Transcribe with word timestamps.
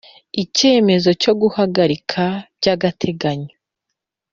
Icyemezo 0.43 1.09
cyo 1.21 1.33
guhagarika 1.41 2.23
by 2.57 2.67
agateganyo 2.73 3.53